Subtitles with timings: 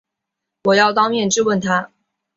[0.63, 1.91] 我要当面质问他